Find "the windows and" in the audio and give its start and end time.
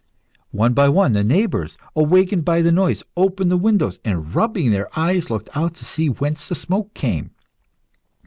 3.51-4.33